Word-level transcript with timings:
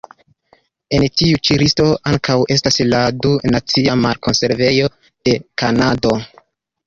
En 0.97 1.03
ĉi 1.19 1.25
tiu 1.47 1.57
listo 1.63 1.83
ankaŭ 2.11 2.37
estas 2.55 2.79
la 2.93 3.01
du 3.25 3.33
Naciaj 3.55 3.97
Mar-Konservejoj 4.05 4.87
de 5.29 5.35
Kanado. 5.63 6.17